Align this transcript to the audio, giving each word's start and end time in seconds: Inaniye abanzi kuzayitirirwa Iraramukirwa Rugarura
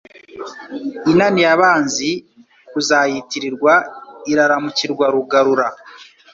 Inaniye 1.11 1.49
abanzi 1.55 2.09
kuzayitirirwa 2.71 3.73
Iraramukirwa 4.31 5.05
Rugarura 5.13 5.67